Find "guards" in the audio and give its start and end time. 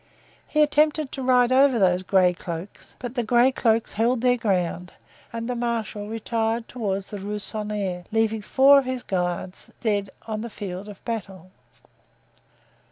9.03-9.69